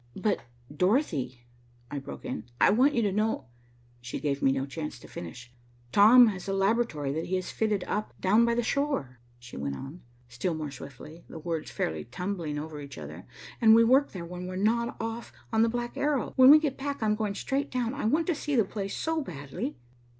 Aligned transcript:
"But, 0.15 0.39
Dorothy," 0.75 1.45
I 1.91 1.99
broke 1.99 2.25
in, 2.25 2.45
"I 2.59 2.71
want 2.71 2.95
you 2.95 3.03
to 3.03 3.11
know" 3.11 3.45
She 4.01 4.19
gave 4.19 4.41
me 4.41 4.51
no 4.51 4.65
chance 4.65 4.97
to 4.97 5.07
finish. 5.07 5.53
"Tom 5.91 6.25
has 6.29 6.47
a 6.47 6.53
laboratory 6.53 7.13
that 7.13 7.27
he 7.27 7.35
has 7.35 7.51
fitted 7.51 7.83
up 7.83 8.19
down 8.19 8.43
by 8.43 8.55
the 8.55 8.63
shore," 8.63 9.19
she 9.37 9.57
went 9.57 9.75
on, 9.75 10.01
still 10.27 10.55
more 10.55 10.71
swiftly, 10.71 11.23
the 11.29 11.37
words 11.37 11.69
fairly 11.69 12.03
tumbling 12.03 12.57
over 12.57 12.81
each 12.81 12.97
other, 12.97 13.27
"and 13.61 13.75
we 13.75 13.83
work 13.83 14.11
there 14.11 14.25
when 14.25 14.47
we're 14.47 14.55
not 14.55 14.99
off 14.99 15.31
on 15.53 15.61
the 15.61 15.69
Black 15.69 15.95
Arrow. 15.95 16.33
When 16.35 16.49
we 16.49 16.57
get 16.57 16.79
back, 16.79 17.03
I'm 17.03 17.13
going 17.13 17.35
straight 17.35 17.69
down; 17.69 17.93
I 17.93 18.05
want 18.05 18.25
to 18.25 18.33
see 18.33 18.55
the 18.55 18.65
place 18.65 18.97
so 18.97 19.21
badly." 19.21 19.77